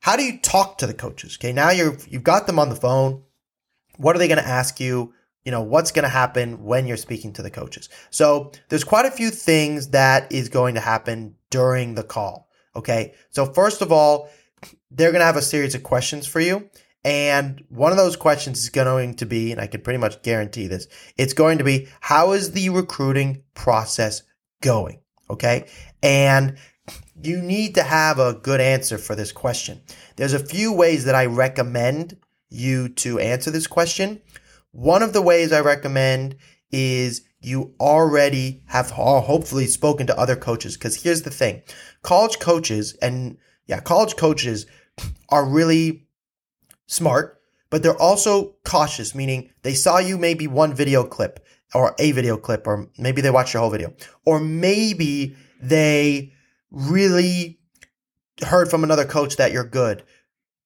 how 0.00 0.16
do 0.16 0.22
you 0.22 0.38
talk 0.40 0.78
to 0.78 0.86
the 0.86 0.94
coaches? 0.94 1.38
Okay. 1.40 1.52
Now 1.52 1.70
you've, 1.70 2.06
you've 2.08 2.22
got 2.22 2.46
them 2.46 2.58
on 2.58 2.68
the 2.68 2.76
phone. 2.76 3.22
What 3.96 4.16
are 4.16 4.18
they 4.18 4.28
going 4.28 4.42
to 4.42 4.48
ask 4.48 4.80
you? 4.80 5.12
You 5.44 5.52
know, 5.52 5.62
what's 5.62 5.92
going 5.92 6.02
to 6.02 6.08
happen 6.08 6.64
when 6.64 6.86
you're 6.86 6.96
speaking 6.96 7.32
to 7.34 7.42
the 7.42 7.50
coaches? 7.50 7.88
So 8.10 8.52
there's 8.68 8.84
quite 8.84 9.06
a 9.06 9.10
few 9.10 9.30
things 9.30 9.88
that 9.88 10.30
is 10.32 10.48
going 10.48 10.74
to 10.74 10.80
happen 10.80 11.36
during 11.50 11.94
the 11.94 12.02
call. 12.02 12.48
Okay. 12.76 13.14
So 13.30 13.46
first 13.46 13.82
of 13.82 13.90
all, 13.90 14.28
they're 14.90 15.12
going 15.12 15.20
to 15.20 15.26
have 15.26 15.36
a 15.36 15.42
series 15.42 15.74
of 15.74 15.82
questions 15.82 16.26
for 16.26 16.40
you. 16.40 16.68
And 17.04 17.64
one 17.70 17.92
of 17.92 17.96
those 17.96 18.16
questions 18.16 18.58
is 18.58 18.68
going 18.68 19.14
to 19.14 19.26
be, 19.26 19.52
and 19.52 19.60
I 19.60 19.66
can 19.66 19.80
pretty 19.80 19.98
much 19.98 20.22
guarantee 20.22 20.66
this, 20.66 20.86
it's 21.16 21.32
going 21.32 21.58
to 21.58 21.64
be, 21.64 21.88
how 22.00 22.32
is 22.32 22.52
the 22.52 22.68
recruiting 22.68 23.42
process 23.54 24.22
going? 24.60 25.00
Okay. 25.30 25.66
And 26.02 26.58
you 27.22 27.40
need 27.42 27.74
to 27.74 27.82
have 27.82 28.18
a 28.18 28.34
good 28.34 28.60
answer 28.60 28.98
for 28.98 29.14
this 29.14 29.32
question. 29.32 29.82
There's 30.16 30.32
a 30.32 30.38
few 30.38 30.72
ways 30.72 31.04
that 31.04 31.14
I 31.14 31.26
recommend 31.26 32.16
you 32.48 32.88
to 32.88 33.18
answer 33.18 33.50
this 33.50 33.66
question. 33.66 34.20
One 34.72 35.02
of 35.02 35.12
the 35.12 35.22
ways 35.22 35.52
I 35.52 35.60
recommend 35.60 36.36
is 36.70 37.22
you 37.40 37.74
already 37.80 38.62
have 38.66 38.90
hopefully 38.90 39.66
spoken 39.66 40.06
to 40.06 40.18
other 40.18 40.36
coaches. 40.36 40.76
Because 40.76 41.02
here's 41.02 41.22
the 41.22 41.30
thing 41.30 41.62
college 42.02 42.38
coaches, 42.38 42.96
and 43.00 43.38
yeah, 43.66 43.80
college 43.80 44.16
coaches 44.16 44.66
are 45.28 45.44
really 45.44 46.06
smart, 46.86 47.40
but 47.70 47.82
they're 47.82 48.00
also 48.00 48.56
cautious, 48.64 49.14
meaning 49.14 49.50
they 49.62 49.74
saw 49.74 49.98
you 49.98 50.18
maybe 50.18 50.46
one 50.46 50.74
video 50.74 51.04
clip 51.04 51.44
or 51.74 51.94
a 51.98 52.12
video 52.12 52.36
clip, 52.36 52.66
or 52.66 52.88
maybe 52.98 53.20
they 53.20 53.30
watched 53.30 53.54
your 53.54 53.60
whole 53.60 53.70
video, 53.70 53.94
or 54.26 54.40
maybe 54.40 55.36
they 55.62 56.32
really 56.70 57.58
heard 58.42 58.70
from 58.70 58.84
another 58.84 59.04
coach 59.04 59.36
that 59.36 59.52
you're 59.52 59.64
good, 59.64 60.02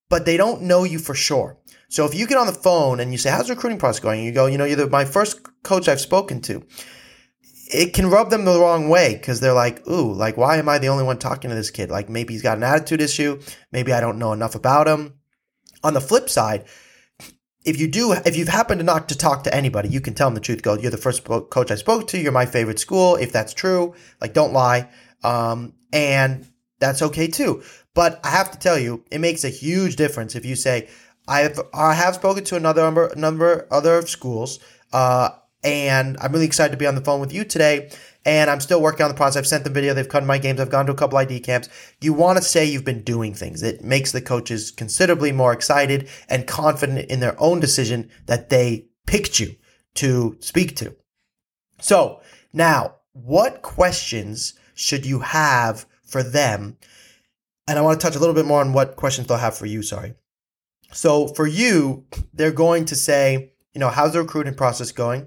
but 0.08 0.24
they 0.24 0.36
don't 0.36 0.62
know 0.62 0.84
you 0.84 0.98
for 0.98 1.14
sure. 1.14 1.58
So 1.88 2.04
if 2.04 2.14
you 2.14 2.26
get 2.26 2.38
on 2.38 2.46
the 2.46 2.52
phone 2.52 3.00
and 3.00 3.12
you 3.12 3.18
say, 3.18 3.30
"How's 3.30 3.46
the 3.46 3.54
recruiting 3.54 3.78
process 3.78 4.00
going?" 4.00 4.18
and 4.20 4.26
you 4.26 4.32
go, 4.32 4.46
"You 4.46 4.58
know, 4.58 4.64
you're 4.64 4.76
the, 4.76 4.88
my 4.88 5.04
first 5.04 5.40
coach 5.62 5.88
I've 5.88 6.00
spoken 6.00 6.40
to," 6.42 6.64
it 7.72 7.94
can 7.94 8.10
rub 8.10 8.30
them 8.30 8.44
the 8.44 8.58
wrong 8.58 8.88
way 8.88 9.14
because 9.14 9.40
they're 9.40 9.52
like, 9.52 9.86
"Ooh, 9.88 10.12
like 10.12 10.36
why 10.36 10.56
am 10.56 10.68
I 10.68 10.78
the 10.78 10.88
only 10.88 11.04
one 11.04 11.18
talking 11.18 11.50
to 11.50 11.56
this 11.56 11.70
kid? 11.70 11.90
Like 11.90 12.08
maybe 12.08 12.34
he's 12.34 12.42
got 12.42 12.56
an 12.56 12.64
attitude 12.64 13.00
issue. 13.00 13.40
Maybe 13.72 13.92
I 13.92 14.00
don't 14.00 14.18
know 14.18 14.32
enough 14.32 14.54
about 14.54 14.88
him." 14.88 15.14
On 15.82 15.94
the 15.94 16.00
flip 16.00 16.30
side, 16.30 16.64
if 17.64 17.80
you 17.80 17.88
do, 17.88 18.12
if 18.12 18.36
you've 18.36 18.48
happened 18.48 18.80
to 18.80 18.84
not 18.84 19.08
to 19.08 19.16
talk 19.16 19.44
to 19.44 19.54
anybody, 19.54 19.88
you 19.88 20.00
can 20.00 20.14
tell 20.14 20.28
them 20.28 20.34
the 20.34 20.40
truth. 20.40 20.62
Go, 20.62 20.76
you're 20.76 20.90
the 20.90 20.96
first 20.96 21.24
coach 21.24 21.70
I 21.70 21.76
spoke 21.76 22.08
to. 22.08 22.18
You're 22.18 22.32
my 22.32 22.46
favorite 22.46 22.78
school. 22.78 23.16
If 23.16 23.32
that's 23.32 23.54
true, 23.54 23.94
like 24.20 24.34
don't 24.34 24.52
lie. 24.52 24.88
Um, 25.22 25.72
and 25.94 26.46
that's 26.80 27.00
okay 27.00 27.28
too. 27.28 27.62
But 27.94 28.20
I 28.24 28.30
have 28.30 28.50
to 28.50 28.58
tell 28.58 28.78
you, 28.78 29.04
it 29.10 29.20
makes 29.20 29.44
a 29.44 29.48
huge 29.48 29.96
difference 29.96 30.34
if 30.34 30.44
you 30.44 30.56
say, 30.56 30.88
I 31.26 31.40
have, 31.40 31.60
I 31.72 31.94
have 31.94 32.16
spoken 32.16 32.44
to 32.44 32.56
another 32.56 32.82
number, 32.82 33.12
number 33.16 33.66
other 33.70 34.02
schools, 34.02 34.58
uh, 34.92 35.30
and 35.62 36.18
I'm 36.20 36.32
really 36.32 36.44
excited 36.44 36.72
to 36.72 36.76
be 36.76 36.86
on 36.86 36.96
the 36.96 37.00
phone 37.00 37.20
with 37.20 37.32
you 37.32 37.44
today. 37.44 37.90
And 38.26 38.50
I'm 38.50 38.60
still 38.60 38.80
working 38.82 39.04
on 39.04 39.10
the 39.10 39.16
process. 39.16 39.38
I've 39.38 39.46
sent 39.46 39.64
the 39.64 39.70
video. 39.70 39.92
They've 39.94 40.08
to 40.08 40.20
my 40.22 40.38
games. 40.38 40.60
I've 40.60 40.70
gone 40.70 40.86
to 40.86 40.92
a 40.92 40.94
couple 40.94 41.18
ID 41.18 41.40
camps. 41.40 41.68
You 42.00 42.12
want 42.12 42.38
to 42.38 42.44
say 42.44 42.64
you've 42.64 42.84
been 42.84 43.02
doing 43.02 43.34
things. 43.34 43.62
It 43.62 43.82
makes 43.82 44.12
the 44.12 44.22
coaches 44.22 44.70
considerably 44.70 45.30
more 45.30 45.52
excited 45.52 46.08
and 46.28 46.46
confident 46.46 47.10
in 47.10 47.20
their 47.20 47.38
own 47.40 47.60
decision 47.60 48.10
that 48.26 48.48
they 48.48 48.86
picked 49.06 49.40
you 49.40 49.56
to 49.96 50.36
speak 50.40 50.76
to. 50.76 50.96
So 51.80 52.20
now, 52.52 52.96
what 53.12 53.62
questions 53.62 54.54
should 54.74 55.06
you 55.06 55.20
have 55.20 55.86
for 56.04 56.22
them? 56.22 56.76
And 57.66 57.78
I 57.78 57.82
want 57.82 58.00
to 58.00 58.06
touch 58.06 58.16
a 58.16 58.18
little 58.18 58.34
bit 58.34 58.46
more 58.46 58.60
on 58.60 58.72
what 58.72 58.96
questions 58.96 59.26
they'll 59.26 59.38
have 59.38 59.56
for 59.56 59.66
you. 59.66 59.82
Sorry. 59.82 60.14
So 60.92 61.28
for 61.28 61.46
you, 61.46 62.04
they're 62.32 62.52
going 62.52 62.84
to 62.86 62.94
say, 62.94 63.52
you 63.72 63.80
know, 63.80 63.88
how's 63.88 64.12
the 64.12 64.20
recruiting 64.20 64.54
process 64.54 64.92
going? 64.92 65.26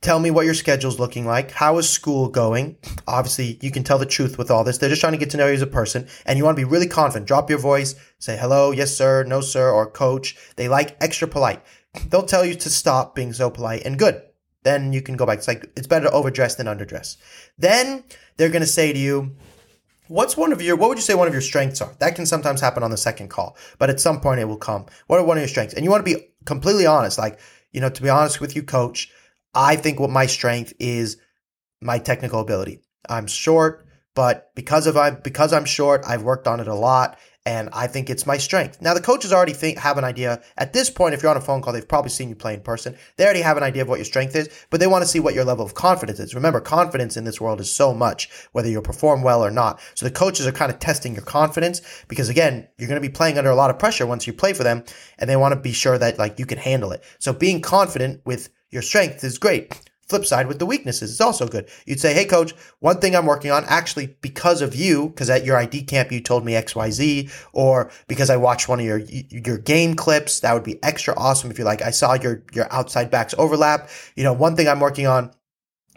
Tell 0.00 0.18
me 0.18 0.30
what 0.30 0.44
your 0.44 0.54
schedule's 0.54 0.98
looking 0.98 1.24
like. 1.24 1.50
How 1.50 1.78
is 1.78 1.88
school 1.88 2.28
going? 2.28 2.76
Obviously, 3.06 3.58
you 3.62 3.70
can 3.70 3.84
tell 3.84 3.98
the 3.98 4.04
truth 4.04 4.36
with 4.36 4.50
all 4.50 4.62
this. 4.62 4.76
They're 4.76 4.90
just 4.90 5.00
trying 5.00 5.14
to 5.14 5.18
get 5.18 5.30
to 5.30 5.38
know 5.38 5.46
you 5.46 5.54
as 5.54 5.62
a 5.62 5.66
person, 5.66 6.08
and 6.26 6.36
you 6.36 6.44
want 6.44 6.58
to 6.58 6.60
be 6.60 6.70
really 6.70 6.86
confident. 6.86 7.26
Drop 7.26 7.48
your 7.48 7.58
voice, 7.58 7.94
say 8.18 8.36
hello, 8.36 8.70
yes, 8.70 8.94
sir, 8.94 9.24
no, 9.24 9.40
sir, 9.40 9.70
or 9.70 9.90
coach. 9.90 10.36
They 10.56 10.68
like 10.68 10.96
extra 11.00 11.26
polite. 11.26 11.62
They'll 12.08 12.22
tell 12.22 12.44
you 12.44 12.54
to 12.54 12.68
stop 12.68 13.14
being 13.14 13.32
so 13.32 13.48
polite 13.48 13.84
and 13.86 13.98
good. 13.98 14.20
Then 14.64 14.92
you 14.92 15.02
can 15.02 15.16
go 15.16 15.26
back. 15.26 15.38
It's 15.38 15.48
like, 15.48 15.70
it's 15.76 15.86
better 15.86 16.06
to 16.06 16.12
overdress 16.12 16.56
than 16.56 16.66
underdress. 16.66 17.16
Then 17.56 18.04
they're 18.36 18.50
to 18.50 18.66
say 18.66 18.92
to 18.92 18.98
you, 18.98 19.36
What's 20.08 20.36
one 20.36 20.52
of 20.52 20.60
your, 20.60 20.76
what 20.76 20.90
would 20.90 20.98
you 20.98 21.02
say 21.02 21.14
one 21.14 21.28
of 21.28 21.32
your 21.32 21.40
strengths 21.40 21.80
are? 21.80 21.94
That 21.98 22.14
can 22.14 22.26
sometimes 22.26 22.60
happen 22.60 22.82
on 22.82 22.90
the 22.90 22.96
second 22.96 23.28
call, 23.28 23.56
but 23.78 23.88
at 23.88 24.00
some 24.00 24.20
point 24.20 24.38
it 24.38 24.44
will 24.44 24.58
come. 24.58 24.84
What 25.06 25.18
are 25.18 25.24
one 25.24 25.38
of 25.38 25.40
your 25.40 25.48
strengths? 25.48 25.72
And 25.72 25.82
you 25.82 25.90
want 25.90 26.04
to 26.04 26.14
be 26.14 26.26
completely 26.44 26.84
honest. 26.84 27.16
Like, 27.16 27.40
you 27.72 27.80
know, 27.80 27.88
to 27.88 28.02
be 28.02 28.10
honest 28.10 28.38
with 28.38 28.54
you, 28.54 28.62
coach, 28.62 29.10
I 29.54 29.76
think 29.76 29.98
what 29.98 30.10
my 30.10 30.26
strength 30.26 30.74
is 30.78 31.16
my 31.80 31.98
technical 31.98 32.40
ability. 32.40 32.80
I'm 33.08 33.26
short, 33.26 33.86
but 34.14 34.54
because 34.54 34.86
of 34.86 34.96
I 34.96 35.10
because 35.10 35.54
I'm 35.54 35.64
short, 35.64 36.02
I've 36.06 36.22
worked 36.22 36.46
on 36.46 36.60
it 36.60 36.68
a 36.68 36.74
lot 36.74 37.18
and 37.46 37.68
I 37.72 37.86
think 37.86 38.08
it's 38.08 38.26
my 38.26 38.38
strength. 38.38 38.80
Now, 38.80 38.94
the 38.94 39.02
coaches 39.02 39.32
already 39.32 39.52
think, 39.52 39.78
have 39.78 39.98
an 39.98 40.04
idea. 40.04 40.42
At 40.56 40.72
this 40.72 40.88
point, 40.88 41.14
if 41.14 41.22
you're 41.22 41.30
on 41.30 41.36
a 41.36 41.42
phone 41.42 41.60
call, 41.60 41.74
they've 41.74 41.86
probably 41.86 42.10
seen 42.10 42.30
you 42.30 42.34
play 42.34 42.54
in 42.54 42.60
person. 42.60 42.96
They 43.16 43.24
already 43.24 43.42
have 43.42 43.58
an 43.58 43.62
idea 43.62 43.82
of 43.82 43.88
what 43.88 43.98
your 43.98 44.06
strength 44.06 44.34
is, 44.34 44.48
but 44.70 44.80
they 44.80 44.86
want 44.86 45.02
to 45.02 45.08
see 45.08 45.20
what 45.20 45.34
your 45.34 45.44
level 45.44 45.64
of 45.64 45.74
confidence 45.74 46.18
is. 46.20 46.34
Remember, 46.34 46.60
confidence 46.60 47.16
in 47.16 47.24
this 47.24 47.40
world 47.40 47.60
is 47.60 47.70
so 47.70 47.92
much, 47.92 48.30
whether 48.52 48.68
you 48.68 48.80
perform 48.80 49.22
well 49.22 49.44
or 49.44 49.50
not. 49.50 49.80
So 49.94 50.06
the 50.06 50.12
coaches 50.12 50.46
are 50.46 50.52
kind 50.52 50.72
of 50.72 50.78
testing 50.78 51.14
your 51.14 51.24
confidence 51.24 51.82
because 52.08 52.30
again, 52.30 52.66
you're 52.78 52.88
going 52.88 53.00
to 53.00 53.06
be 53.06 53.12
playing 53.12 53.36
under 53.36 53.50
a 53.50 53.56
lot 53.56 53.70
of 53.70 53.78
pressure 53.78 54.06
once 54.06 54.26
you 54.26 54.32
play 54.32 54.54
for 54.54 54.64
them, 54.64 54.84
and 55.18 55.28
they 55.28 55.36
want 55.36 55.52
to 55.52 55.60
be 55.60 55.72
sure 55.72 55.98
that 55.98 56.18
like 56.18 56.38
you 56.38 56.46
can 56.46 56.58
handle 56.58 56.92
it. 56.92 57.04
So 57.18 57.32
being 57.32 57.60
confident 57.60 58.22
with 58.24 58.48
your 58.70 58.82
strength 58.82 59.22
is 59.22 59.38
great. 59.38 59.80
Flip 60.08 60.26
side 60.26 60.46
with 60.46 60.58
the 60.58 60.66
weaknesses 60.66 61.10
is 61.10 61.20
also 61.20 61.46
good. 61.48 61.68
You'd 61.86 62.00
say, 62.00 62.12
Hey 62.12 62.26
coach, 62.26 62.52
one 62.80 63.00
thing 63.00 63.16
I'm 63.16 63.26
working 63.26 63.50
on 63.50 63.64
actually 63.66 64.16
because 64.20 64.60
of 64.60 64.74
you, 64.74 65.08
because 65.08 65.30
at 65.30 65.44
your 65.44 65.56
ID 65.56 65.84
camp 65.84 66.12
you 66.12 66.20
told 66.20 66.44
me 66.44 66.52
XYZ, 66.52 67.32
or 67.52 67.90
because 68.06 68.30
I 68.30 68.36
watched 68.36 68.68
one 68.68 68.80
of 68.80 68.86
your, 68.86 68.98
your 68.98 69.58
game 69.58 69.94
clips, 69.94 70.40
that 70.40 70.52
would 70.52 70.64
be 70.64 70.82
extra 70.82 71.14
awesome 71.16 71.50
if 71.50 71.58
you're 71.58 71.64
like, 71.64 71.82
I 71.82 71.90
saw 71.90 72.14
your, 72.14 72.42
your 72.52 72.70
outside 72.72 73.10
backs 73.10 73.34
overlap. 73.38 73.88
You 74.14 74.24
know, 74.24 74.32
one 74.32 74.56
thing 74.56 74.68
I'm 74.68 74.80
working 74.80 75.06
on 75.06 75.30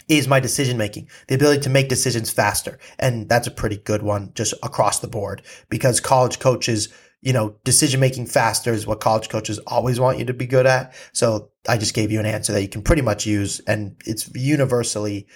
is 0.08 0.28
my 0.28 0.40
decision 0.40 0.78
making, 0.78 1.10
the 1.28 1.36
ability 1.36 1.62
to 1.62 1.70
make 1.70 1.90
decisions 1.90 2.30
faster. 2.30 2.80
And 2.98 3.28
that's 3.28 3.48
a 3.48 3.52
pretty 3.52 3.78
good 3.78 4.02
one 4.02 4.32
just 4.36 4.54
across 4.64 5.00
the 5.00 5.08
board 5.08 5.42
because 5.70 6.00
college 6.00 6.40
coaches, 6.40 6.90
you 7.22 7.34
know, 7.34 7.56
decision 7.64 8.00
making 8.00 8.28
faster 8.28 8.72
is 8.72 8.86
what 8.86 9.00
college 9.00 9.30
coaches 9.30 9.60
always 9.68 10.00
want 10.00 10.20
you 10.20 10.26
to 10.26 10.34
be 10.34 10.46
good 10.46 10.66
at. 10.66 10.94
So 11.14 11.50
I 11.68 11.78
just 11.78 11.94
gave 11.94 12.12
you 12.12 12.20
an 12.20 12.26
answer 12.26 12.54
that 12.54 12.62
you 12.62 12.70
can 12.70 12.84
pretty 12.84 13.02
much 13.02 13.26
use 13.26 13.60
and 13.62 13.96
it's 14.06 14.34
universally 14.36 15.28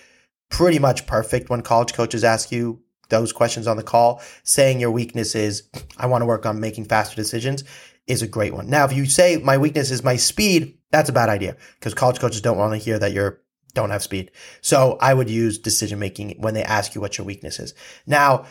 pretty 0.50 0.80
much 0.80 1.08
perfect 1.08 1.50
when 1.50 1.62
college 1.62 1.94
coaches 1.94 2.24
ask 2.24 2.52
you 2.52 2.82
those 3.10 3.34
questions 3.34 3.68
on 3.68 3.78
the 3.78 3.84
call. 3.84 4.22
Saying 4.44 4.80
your 4.80 4.92
weakness 4.92 5.36
is, 5.36 5.64
I 5.98 6.06
want 6.06 6.22
to 6.22 6.26
work 6.26 6.46
on 6.46 6.60
making 6.60 6.86
faster 6.86 7.16
decisions 7.16 7.64
is 8.08 8.22
a 8.22 8.28
great 8.28 8.54
one. 8.54 8.70
Now, 8.70 8.86
if 8.86 8.94
you 8.94 9.06
say 9.06 9.38
my 9.38 9.58
weakness 9.58 9.92
is 9.92 10.04
my 10.04 10.16
speed, 10.16 10.78
that's 10.92 11.10
a 11.10 11.14
bad 11.14 11.30
idea 11.30 11.56
because 11.80 11.94
college 11.94 12.20
coaches 12.20 12.42
don't 12.42 12.58
want 12.58 12.74
to 12.74 12.78
hear 12.78 13.00
that 13.00 13.14
you're 13.14 13.42
don't 13.74 13.92
have 13.92 14.04
speed. 14.04 14.32
So 14.60 14.98
I 15.00 15.14
would 15.14 15.30
use 15.30 15.58
decision 15.58 15.98
making 15.98 16.36
when 16.40 16.54
they 16.54 16.64
ask 16.64 16.94
you 16.94 17.00
what 17.00 17.18
your 17.18 17.26
weakness 17.26 17.58
is. 17.58 17.74
Now, 18.06 18.46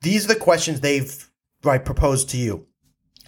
these 0.00 0.24
are 0.24 0.28
the 0.28 0.40
questions 0.40 0.80
they've 0.80 1.27
right 1.64 1.84
proposed 1.84 2.30
to 2.30 2.36
you. 2.36 2.66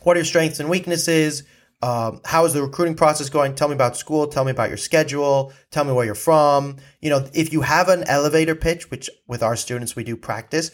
What 0.03 0.17
are 0.17 0.21
your 0.21 0.25
strengths 0.25 0.61
and 0.61 0.71
weaknesses? 0.71 1.45
Um, 1.83 2.21
how 2.25 2.45
is 2.45 2.53
the 2.53 2.63
recruiting 2.63 2.95
process 2.95 3.31
going? 3.31 3.55
Tell 3.55 3.69
me 3.69 3.75
about 3.75 3.97
school. 3.97 4.27
Tell 4.27 4.45
me 4.45 4.51
about 4.51 4.69
your 4.69 4.77
schedule. 4.77 5.53
Tell 5.71 5.85
me 5.85 5.93
where 5.93 6.05
you're 6.05 6.15
from. 6.15 6.77
You 7.01 7.11
know, 7.11 7.27
if 7.33 7.53
you 7.53 7.63
have 7.63 7.89
an 7.89 8.05
elevator 8.05 8.55
pitch, 8.55 8.91
which 8.91 9.09
with 9.27 9.43
our 9.43 9.57
students 9.57 9.97
we 9.97 10.05
do 10.05 10.17
practice, 10.17 10.71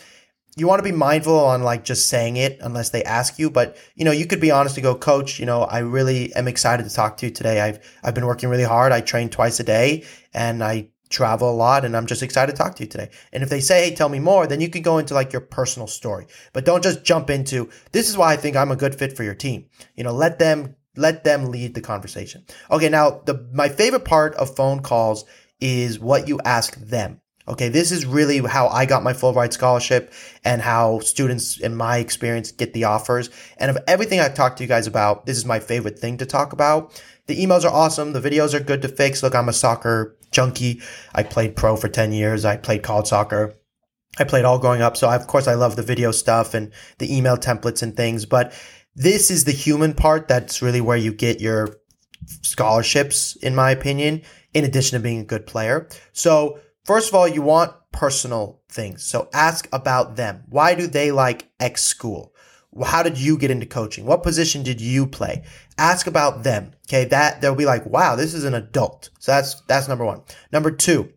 you 0.56 0.66
want 0.66 0.78
to 0.78 0.90
be 0.90 0.96
mindful 0.96 1.38
on 1.38 1.62
like 1.62 1.84
just 1.84 2.08
saying 2.08 2.36
it 2.36 2.58
unless 2.60 2.90
they 2.90 3.04
ask 3.04 3.38
you. 3.38 3.50
But 3.50 3.76
you 3.94 4.04
know, 4.04 4.10
you 4.10 4.26
could 4.26 4.40
be 4.40 4.50
honest 4.50 4.76
and 4.76 4.82
go, 4.82 4.96
Coach. 4.96 5.38
You 5.38 5.46
know, 5.46 5.62
I 5.62 5.80
really 5.80 6.34
am 6.34 6.48
excited 6.48 6.88
to 6.88 6.94
talk 6.94 7.18
to 7.18 7.26
you 7.26 7.32
today. 7.32 7.60
I've 7.60 7.78
I've 8.02 8.14
been 8.14 8.26
working 8.26 8.48
really 8.48 8.64
hard. 8.64 8.90
I 8.90 9.00
train 9.00 9.28
twice 9.28 9.60
a 9.60 9.64
day, 9.64 10.04
and 10.34 10.64
I 10.64 10.88
travel 11.08 11.50
a 11.50 11.52
lot 11.52 11.84
and 11.84 11.96
I'm 11.96 12.06
just 12.06 12.22
excited 12.22 12.52
to 12.52 12.58
talk 12.58 12.76
to 12.76 12.82
you 12.82 12.88
today. 12.88 13.10
And 13.32 13.42
if 13.42 13.48
they 13.48 13.60
say, 13.60 13.88
hey, 13.88 13.94
tell 13.94 14.08
me 14.08 14.18
more, 14.18 14.46
then 14.46 14.60
you 14.60 14.68
can 14.68 14.82
go 14.82 14.98
into 14.98 15.14
like 15.14 15.32
your 15.32 15.40
personal 15.40 15.86
story. 15.86 16.26
But 16.52 16.64
don't 16.64 16.82
just 16.82 17.04
jump 17.04 17.30
into 17.30 17.70
this 17.92 18.08
is 18.08 18.16
why 18.16 18.32
I 18.32 18.36
think 18.36 18.56
I'm 18.56 18.70
a 18.70 18.76
good 18.76 18.94
fit 18.94 19.16
for 19.16 19.22
your 19.22 19.34
team. 19.34 19.66
You 19.94 20.04
know, 20.04 20.12
let 20.12 20.38
them 20.38 20.76
let 20.96 21.24
them 21.24 21.46
lead 21.46 21.74
the 21.74 21.80
conversation. 21.80 22.44
Okay, 22.70 22.88
now 22.88 23.22
the 23.24 23.48
my 23.52 23.68
favorite 23.68 24.04
part 24.04 24.34
of 24.34 24.56
phone 24.56 24.80
calls 24.80 25.24
is 25.60 25.98
what 25.98 26.28
you 26.28 26.40
ask 26.44 26.76
them. 26.76 27.20
Okay, 27.48 27.68
this 27.68 27.92
is 27.92 28.04
really 28.04 28.38
how 28.38 28.66
I 28.66 28.86
got 28.86 29.04
my 29.04 29.12
full 29.12 29.32
ride 29.32 29.52
scholarship 29.52 30.12
and 30.44 30.60
how 30.60 30.98
students 30.98 31.60
in 31.60 31.76
my 31.76 31.98
experience 31.98 32.50
get 32.50 32.72
the 32.72 32.84
offers. 32.84 33.30
And 33.56 33.70
of 33.70 33.78
everything 33.86 34.18
I've 34.18 34.34
talked 34.34 34.58
to 34.58 34.64
you 34.64 34.68
guys 34.68 34.88
about, 34.88 35.26
this 35.26 35.36
is 35.36 35.44
my 35.44 35.60
favorite 35.60 35.98
thing 35.98 36.16
to 36.18 36.26
talk 36.26 36.52
about. 36.52 37.00
The 37.26 37.40
emails 37.40 37.64
are 37.64 37.72
awesome. 37.72 38.12
The 38.12 38.20
videos 38.20 38.52
are 38.52 38.60
good 38.60 38.82
to 38.82 38.88
fix. 38.88 39.22
Look, 39.22 39.36
I'm 39.36 39.48
a 39.48 39.52
soccer 39.52 40.15
junkie. 40.30 40.82
I 41.14 41.22
played 41.22 41.56
pro 41.56 41.76
for 41.76 41.88
10 41.88 42.12
years. 42.12 42.44
I 42.44 42.56
played 42.56 42.82
college 42.82 43.06
soccer. 43.06 43.54
I 44.18 44.24
played 44.24 44.44
all 44.44 44.58
growing 44.58 44.82
up. 44.82 44.96
So 44.96 45.08
I, 45.08 45.16
of 45.16 45.26
course 45.26 45.46
I 45.46 45.54
love 45.54 45.76
the 45.76 45.82
video 45.82 46.10
stuff 46.10 46.54
and 46.54 46.72
the 46.98 47.14
email 47.14 47.36
templates 47.36 47.82
and 47.82 47.96
things, 47.96 48.24
but 48.24 48.52
this 48.94 49.30
is 49.30 49.44
the 49.44 49.52
human 49.52 49.92
part. 49.92 50.26
That's 50.26 50.62
really 50.62 50.80
where 50.80 50.96
you 50.96 51.12
get 51.12 51.40
your 51.40 51.76
scholarships, 52.42 53.36
in 53.36 53.54
my 53.54 53.70
opinion, 53.70 54.22
in 54.54 54.64
addition 54.64 54.98
to 54.98 55.02
being 55.02 55.20
a 55.20 55.24
good 55.24 55.46
player. 55.46 55.88
So 56.12 56.60
First 56.86 57.08
of 57.08 57.16
all, 57.16 57.26
you 57.26 57.42
want 57.42 57.72
personal 57.90 58.62
things. 58.68 59.02
So 59.02 59.28
ask 59.34 59.68
about 59.72 60.14
them. 60.14 60.44
Why 60.48 60.76
do 60.76 60.86
they 60.86 61.10
like 61.10 61.50
X 61.58 61.82
school? 61.82 62.32
How 62.84 63.02
did 63.02 63.18
you 63.18 63.38
get 63.38 63.50
into 63.50 63.66
coaching? 63.66 64.06
What 64.06 64.22
position 64.22 64.62
did 64.62 64.80
you 64.80 65.06
play? 65.06 65.44
Ask 65.78 66.06
about 66.06 66.42
them. 66.42 66.72
Okay. 66.88 67.04
That 67.06 67.40
they'll 67.40 67.54
be 67.54 67.66
like, 67.66 67.86
wow, 67.86 68.16
this 68.16 68.34
is 68.34 68.44
an 68.44 68.54
adult. 68.54 69.10
So 69.18 69.32
that's, 69.32 69.60
that's 69.62 69.88
number 69.88 70.04
one. 70.04 70.22
Number 70.52 70.70
two, 70.70 71.12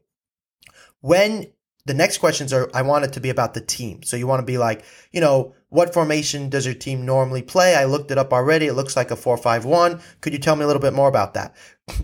when 1.02 1.48
the 1.86 1.94
next 1.94 2.20
questions 2.20 2.54
are, 2.54 2.70
I 2.74 2.82
want 2.82 3.06
it 3.06 3.14
to 3.14 3.20
be 3.20 3.30
about 3.30 3.54
the 3.54 3.62
team. 3.62 4.04
So 4.04 4.16
you 4.18 4.28
want 4.28 4.42
to 4.42 4.46
be 4.46 4.58
like, 4.58 4.84
you 5.12 5.22
know, 5.22 5.56
what 5.70 5.94
formation 5.94 6.50
does 6.50 6.66
your 6.66 6.76
team 6.76 7.06
normally 7.06 7.42
play? 7.42 7.76
I 7.76 7.86
looked 7.86 8.12
it 8.12 8.18
up 8.18 8.34
already. 8.34 8.68
It 8.68 8.74
looks 8.74 8.96
like 8.96 9.12
a 9.12 9.16
451. 9.16 10.02
Could 10.22 10.34
you 10.34 10.40
tell 10.40 10.56
me 10.56 10.64
a 10.64 10.68
little 10.68 10.82
bit 10.82 10.94
more 10.94 11.08
about 11.08 11.34
that? 11.36 11.56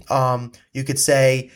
Um, 0.09 0.51
you 0.74 0.83
could 0.83 1.00
say, 1.00 1.51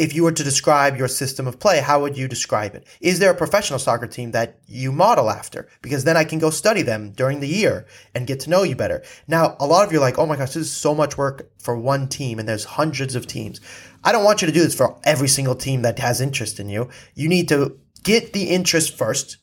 if 0.00 0.14
you 0.14 0.24
were 0.24 0.32
to 0.32 0.42
describe 0.42 0.96
your 0.96 1.08
system 1.08 1.46
of 1.46 1.60
play, 1.60 1.78
how 1.78 2.00
would 2.00 2.16
you 2.16 2.26
describe 2.26 2.74
it? 2.74 2.86
Is 3.02 3.18
there 3.18 3.32
a 3.32 3.36
professional 3.36 3.78
soccer 3.78 4.06
team 4.06 4.30
that 4.30 4.58
you 4.66 4.92
model 4.92 5.28
after? 5.28 5.68
Because 5.82 6.04
then 6.04 6.16
I 6.16 6.24
can 6.24 6.38
go 6.38 6.48
study 6.48 6.80
them 6.80 7.12
during 7.12 7.40
the 7.40 7.46
year 7.46 7.84
and 8.14 8.26
get 8.26 8.40
to 8.40 8.50
know 8.50 8.62
you 8.62 8.74
better. 8.74 9.02
Now, 9.28 9.58
a 9.60 9.66
lot 9.66 9.86
of 9.86 9.92
you 9.92 9.98
are 9.98 10.00
like, 10.00 10.18
oh 10.18 10.24
my 10.24 10.36
gosh, 10.36 10.54
this 10.54 10.68
is 10.68 10.72
so 10.72 10.94
much 10.94 11.18
work 11.18 11.50
for 11.58 11.76
one 11.76 12.08
team 12.08 12.38
and 12.38 12.48
there's 12.48 12.64
hundreds 12.64 13.14
of 13.14 13.26
teams. 13.26 13.60
I 14.02 14.10
don't 14.10 14.24
want 14.24 14.40
you 14.40 14.46
to 14.46 14.54
do 14.54 14.62
this 14.62 14.74
for 14.74 14.98
every 15.04 15.28
single 15.28 15.54
team 15.54 15.82
that 15.82 15.98
has 15.98 16.22
interest 16.22 16.58
in 16.58 16.70
you. 16.70 16.88
You 17.14 17.28
need 17.28 17.50
to 17.50 17.76
get 18.02 18.32
the 18.32 18.44
interest 18.44 18.96
first, 18.96 19.36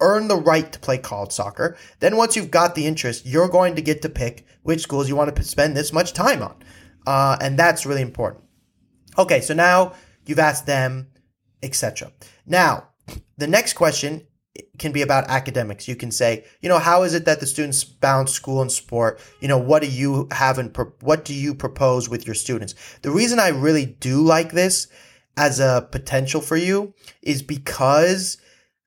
earn 0.00 0.28
the 0.28 0.36
right 0.36 0.72
to 0.72 0.78
play 0.78 0.98
college 0.98 1.32
soccer. 1.32 1.76
Then 1.98 2.16
once 2.16 2.36
you've 2.36 2.52
got 2.52 2.76
the 2.76 2.86
interest, 2.86 3.26
you're 3.26 3.48
going 3.48 3.74
to 3.74 3.82
get 3.82 4.02
to 4.02 4.08
pick 4.08 4.46
which 4.62 4.82
schools 4.82 5.08
you 5.08 5.16
want 5.16 5.34
to 5.34 5.42
spend 5.42 5.76
this 5.76 5.92
much 5.92 6.12
time 6.12 6.44
on. 6.44 6.54
Uh, 7.08 7.36
and 7.40 7.58
that's 7.58 7.84
really 7.84 8.02
important. 8.02 8.45
Okay, 9.18 9.40
so 9.40 9.54
now 9.54 9.94
you've 10.26 10.38
asked 10.38 10.66
them, 10.66 11.08
etc. 11.62 12.12
Now, 12.46 12.88
the 13.38 13.46
next 13.46 13.74
question 13.74 14.26
can 14.78 14.92
be 14.92 15.02
about 15.02 15.28
academics. 15.28 15.88
You 15.88 15.96
can 15.96 16.10
say, 16.10 16.44
you 16.60 16.68
know, 16.68 16.78
how 16.78 17.02
is 17.02 17.14
it 17.14 17.24
that 17.24 17.40
the 17.40 17.46
students 17.46 17.84
balance 17.84 18.32
school 18.32 18.62
and 18.62 18.72
sport? 18.72 19.20
You 19.40 19.48
know, 19.48 19.58
what 19.58 19.82
do 19.82 19.88
you 19.88 20.28
have 20.32 20.58
and 20.58 20.76
what 21.00 21.24
do 21.24 21.34
you 21.34 21.54
propose 21.54 22.08
with 22.08 22.26
your 22.26 22.34
students? 22.34 22.74
The 23.02 23.10
reason 23.10 23.38
I 23.38 23.48
really 23.48 23.86
do 23.86 24.22
like 24.22 24.52
this 24.52 24.88
as 25.36 25.60
a 25.60 25.86
potential 25.90 26.40
for 26.40 26.56
you 26.56 26.94
is 27.22 27.42
because 27.42 28.38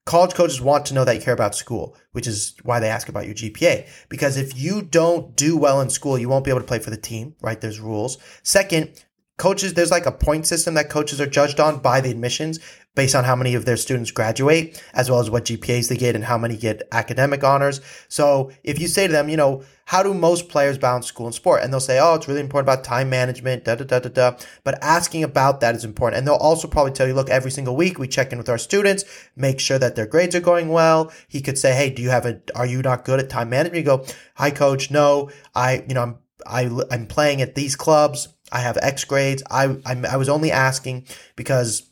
college 0.06 0.34
coaches 0.34 0.60
want 0.60 0.86
to 0.86 0.94
know 0.94 1.04
that 1.04 1.14
you 1.14 1.22
care 1.22 1.34
about 1.34 1.54
school, 1.54 1.96
which 2.12 2.26
is 2.26 2.54
why 2.64 2.80
they 2.80 2.88
ask 2.88 3.08
about 3.08 3.26
your 3.26 3.34
GPA. 3.34 3.86
Because 4.08 4.36
if 4.36 4.58
you 4.58 4.82
don't 4.82 5.36
do 5.36 5.56
well 5.56 5.80
in 5.80 5.90
school, 5.90 6.18
you 6.18 6.28
won't 6.28 6.44
be 6.44 6.50
able 6.50 6.60
to 6.60 6.66
play 6.66 6.80
for 6.80 6.90
the 6.90 6.96
team, 6.96 7.36
right? 7.40 7.60
There's 7.60 7.78
rules. 7.78 8.18
Second, 8.42 9.04
coaches, 9.40 9.72
there's 9.72 9.90
like 9.90 10.04
a 10.04 10.12
point 10.12 10.46
system 10.46 10.74
that 10.74 10.90
coaches 10.90 11.18
are 11.20 11.26
judged 11.26 11.58
on 11.58 11.78
by 11.78 12.00
the 12.02 12.10
admissions 12.10 12.60
based 12.94 13.14
on 13.14 13.24
how 13.24 13.34
many 13.34 13.54
of 13.54 13.64
their 13.64 13.76
students 13.78 14.10
graduate, 14.10 14.82
as 14.92 15.10
well 15.10 15.18
as 15.18 15.30
what 15.30 15.46
GPAs 15.46 15.88
they 15.88 15.96
get 15.96 16.14
and 16.14 16.24
how 16.24 16.36
many 16.36 16.58
get 16.58 16.82
academic 16.92 17.42
honors. 17.42 17.80
So 18.08 18.50
if 18.62 18.78
you 18.78 18.86
say 18.86 19.06
to 19.06 19.12
them, 19.12 19.30
you 19.30 19.38
know, 19.38 19.62
how 19.86 20.02
do 20.02 20.12
most 20.12 20.50
players 20.50 20.76
balance 20.76 21.06
school 21.06 21.24
and 21.24 21.34
sport? 21.34 21.62
And 21.62 21.72
they'll 21.72 21.80
say, 21.80 21.98
oh, 21.98 22.14
it's 22.14 22.28
really 22.28 22.40
important 22.40 22.68
about 22.68 22.84
time 22.84 23.08
management, 23.08 23.64
da 23.64 23.76
da 23.76 23.84
da 23.84 24.00
da 24.00 24.08
da. 24.10 24.38
But 24.62 24.78
asking 24.82 25.24
about 25.24 25.60
that 25.60 25.74
is 25.74 25.84
important. 25.84 26.18
And 26.18 26.26
they'll 26.28 26.34
also 26.34 26.68
probably 26.68 26.92
tell 26.92 27.06
you, 27.06 27.14
look, 27.14 27.30
every 27.30 27.50
single 27.50 27.76
week 27.76 27.98
we 27.98 28.08
check 28.08 28.32
in 28.32 28.38
with 28.38 28.50
our 28.50 28.58
students, 28.58 29.04
make 29.36 29.58
sure 29.58 29.78
that 29.78 29.96
their 29.96 30.06
grades 30.06 30.34
are 30.34 30.40
going 30.40 30.68
well. 30.68 31.10
He 31.28 31.40
could 31.40 31.56
say, 31.56 31.74
hey, 31.74 31.88
do 31.88 32.02
you 32.02 32.10
have 32.10 32.26
a, 32.26 32.42
are 32.54 32.66
you 32.66 32.82
not 32.82 33.06
good 33.06 33.20
at 33.20 33.30
time 33.30 33.48
management? 33.48 33.78
You 33.78 33.84
go, 33.84 34.04
hi 34.34 34.50
coach, 34.50 34.90
no, 34.90 35.30
I, 35.54 35.82
you 35.88 35.94
know, 35.94 36.02
I'm, 36.02 36.18
I, 36.46 36.70
I'm 36.90 37.06
playing 37.06 37.40
at 37.40 37.54
these 37.54 37.76
clubs. 37.76 38.28
I 38.52 38.60
have 38.60 38.78
X 38.80 39.04
grades. 39.04 39.42
I, 39.50 39.76
I, 39.84 40.02
I 40.10 40.16
was 40.16 40.28
only 40.28 40.50
asking 40.50 41.06
because 41.36 41.90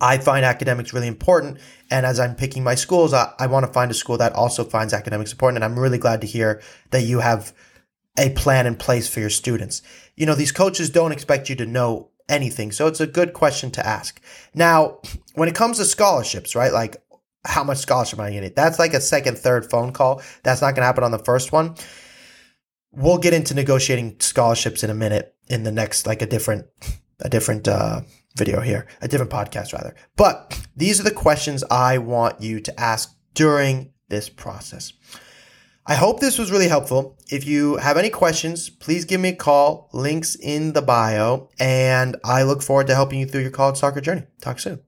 I 0.00 0.18
find 0.18 0.44
academics 0.44 0.92
really 0.92 1.08
important. 1.08 1.58
And 1.90 2.06
as 2.06 2.20
I'm 2.20 2.34
picking 2.34 2.62
my 2.62 2.74
schools, 2.74 3.12
I, 3.12 3.32
I 3.38 3.46
want 3.46 3.66
to 3.66 3.72
find 3.72 3.90
a 3.90 3.94
school 3.94 4.18
that 4.18 4.34
also 4.34 4.64
finds 4.64 4.92
academics 4.92 5.32
important. 5.32 5.62
And 5.62 5.64
I'm 5.64 5.78
really 5.78 5.98
glad 5.98 6.20
to 6.20 6.26
hear 6.26 6.62
that 6.90 7.02
you 7.02 7.20
have 7.20 7.52
a 8.18 8.30
plan 8.30 8.66
in 8.66 8.76
place 8.76 9.08
for 9.08 9.20
your 9.20 9.30
students. 9.30 9.82
You 10.16 10.26
know, 10.26 10.34
these 10.34 10.52
coaches 10.52 10.90
don't 10.90 11.12
expect 11.12 11.48
you 11.48 11.56
to 11.56 11.66
know 11.66 12.10
anything. 12.28 12.72
So 12.72 12.86
it's 12.86 13.00
a 13.00 13.06
good 13.06 13.32
question 13.32 13.70
to 13.72 13.86
ask. 13.86 14.20
Now, 14.54 15.00
when 15.34 15.48
it 15.48 15.54
comes 15.54 15.78
to 15.78 15.84
scholarships, 15.84 16.54
right? 16.54 16.72
Like, 16.72 16.96
how 17.44 17.64
much 17.64 17.78
scholarship 17.78 18.18
am 18.18 18.26
I 18.26 18.32
getting? 18.32 18.52
That's 18.54 18.78
like 18.78 18.94
a 18.94 19.00
second, 19.00 19.38
third 19.38 19.70
phone 19.70 19.92
call. 19.92 20.20
That's 20.42 20.60
not 20.60 20.74
going 20.74 20.82
to 20.82 20.86
happen 20.86 21.04
on 21.04 21.12
the 21.12 21.18
first 21.18 21.52
one. 21.52 21.76
We'll 22.92 23.18
get 23.18 23.34
into 23.34 23.54
negotiating 23.54 24.16
scholarships 24.18 24.82
in 24.82 24.90
a 24.90 24.94
minute 24.94 25.34
in 25.48 25.62
the 25.62 25.72
next, 25.72 26.06
like 26.06 26.22
a 26.22 26.26
different, 26.26 26.66
a 27.20 27.28
different, 27.28 27.66
uh, 27.68 28.02
video 28.36 28.60
here, 28.60 28.86
a 29.02 29.08
different 29.08 29.32
podcast 29.32 29.72
rather. 29.72 29.94
But 30.16 30.58
these 30.76 31.00
are 31.00 31.02
the 31.02 31.10
questions 31.10 31.64
I 31.70 31.98
want 31.98 32.40
you 32.40 32.60
to 32.60 32.80
ask 32.80 33.14
during 33.34 33.92
this 34.08 34.28
process. 34.28 34.92
I 35.86 35.94
hope 35.94 36.20
this 36.20 36.38
was 36.38 36.50
really 36.50 36.68
helpful. 36.68 37.18
If 37.30 37.46
you 37.46 37.76
have 37.76 37.96
any 37.96 38.10
questions, 38.10 38.68
please 38.68 39.06
give 39.06 39.20
me 39.20 39.30
a 39.30 39.34
call. 39.34 39.88
Links 39.92 40.34
in 40.34 40.74
the 40.74 40.82
bio. 40.82 41.48
And 41.58 42.16
I 42.24 42.42
look 42.42 42.62
forward 42.62 42.88
to 42.88 42.94
helping 42.94 43.20
you 43.20 43.26
through 43.26 43.42
your 43.42 43.50
college 43.50 43.78
soccer 43.78 44.02
journey. 44.02 44.24
Talk 44.40 44.60
soon. 44.60 44.80